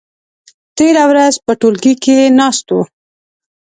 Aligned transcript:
تېره 0.77 1.03
ورځ 1.11 1.33
په 1.45 1.51
ټولګي 1.59 1.93
کې 2.03 2.17
ناست 2.39 2.65
وو. 2.73 2.81